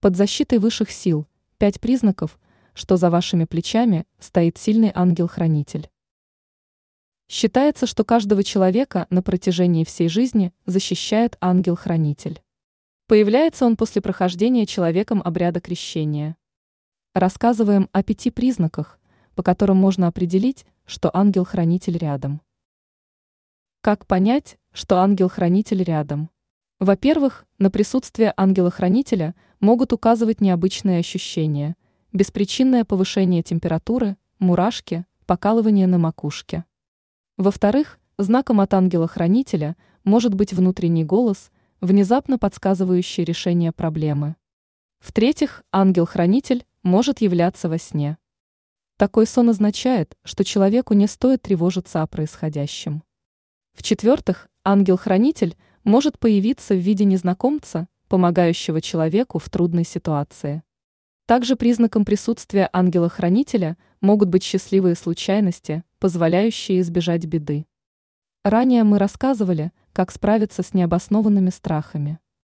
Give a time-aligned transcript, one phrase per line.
[0.00, 1.26] Под защитой высших сил–
[1.58, 2.38] пять признаков,
[2.72, 5.90] что за вашими плечами стоит сильный ангел-хранитель.
[7.28, 12.40] Считается, что каждого человека на протяжении всей жизни защищает ангел-хранитель.
[13.08, 16.36] Появляется он после прохождения человеком обряда крещения.
[17.12, 19.00] Рассказываем о пяти признаках,
[19.34, 22.40] по которым можно определить, что ангел-хранитель рядом.
[23.80, 26.30] Как понять, что ангел-хранитель рядом?
[26.80, 31.74] Во-первых, на присутствие ангела-хранителя могут указывать необычные ощущения,
[32.12, 36.64] беспричинное повышение температуры, мурашки, покалывание на макушке.
[37.36, 44.36] Во-вторых, знаком от ангела-хранителя может быть внутренний голос, внезапно подсказывающий решение проблемы.
[45.00, 48.18] В-третьих, ангел-хранитель может являться во сне.
[48.98, 53.02] Такой сон означает, что человеку не стоит тревожиться о происходящем.
[53.74, 55.56] В-четвертых, ангел-хранитель–
[55.88, 60.62] может появиться в виде незнакомца, помогающего человеку в трудной ситуации.
[61.26, 67.66] Также признаком присутствия ангела-хранителя могут быть счастливые случайности, позволяющие избежать беды.
[68.44, 72.18] Ранее мы рассказывали, как справиться с необоснованными страхами.